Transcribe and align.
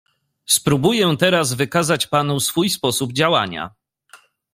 "Spróbuję 0.45 1.17
teraz 1.17 1.53
wykazać 1.53 2.07
panu 2.07 2.39
swój 2.39 2.69
sposób 2.69 3.13
działania." 3.13 3.73